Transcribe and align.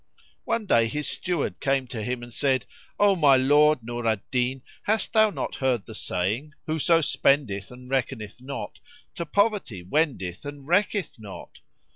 One 0.45 0.65
day 0.65 0.87
his 0.87 1.07
Steward 1.07 1.59
came 1.59 1.85
to 1.89 2.01
him 2.01 2.23
and 2.23 2.33
said, 2.33 2.65
"O 2.99 3.15
my 3.15 3.35
lord 3.37 3.83
Nur 3.83 4.07
al 4.07 4.17
Din, 4.31 4.63
hast 4.81 5.13
thou 5.13 5.29
not 5.29 5.57
heard 5.57 5.85
the 5.85 5.93
saying, 5.93 6.53
Whoso 6.65 7.01
spendeth 7.01 7.69
and 7.69 7.87
reckoneth 7.87 8.41
not, 8.41 8.79
to 9.13 9.27
poverty 9.27 9.83
wendeth 9.83 10.43
and 10.43 10.67
recketh 10.67 11.19
not?" 11.19 11.59